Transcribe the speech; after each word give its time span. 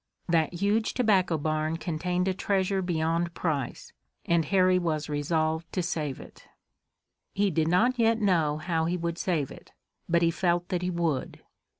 That 0.27 0.55
huge 0.55 0.95
tobacco 0.95 1.37
barn 1.37 1.77
contained 1.77 2.27
a 2.27 2.33
treasure 2.33 2.81
beyond 2.81 3.35
price, 3.35 3.93
and 4.25 4.45
Harry 4.45 4.79
was 4.79 5.07
resolved 5.09 5.71
to 5.73 5.83
save 5.83 6.19
it. 6.19 6.47
He 7.35 7.51
did 7.51 7.67
not 7.67 7.99
yet 7.99 8.19
know 8.19 8.57
how 8.57 8.85
he 8.85 8.97
would 8.97 9.19
save 9.19 9.51
it, 9.51 9.73
but 10.09 10.23
he 10.23 10.31
felt 10.31 10.69
that 10.69 10.81
he 10.81 10.89
would. 10.89 11.43